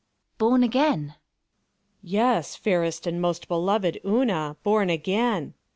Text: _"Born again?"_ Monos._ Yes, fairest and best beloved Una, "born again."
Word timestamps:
_"Born 0.39 0.63
again?"_ 0.63 0.99
Monos._ 1.05 1.15
Yes, 2.01 2.55
fairest 2.55 3.05
and 3.05 3.21
best 3.21 3.47
beloved 3.47 3.99
Una, 4.03 4.55
"born 4.63 4.89
again." 4.89 5.53